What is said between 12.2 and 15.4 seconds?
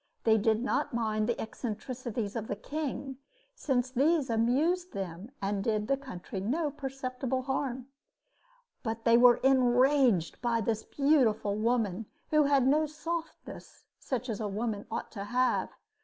who had no softness such as a woman ought to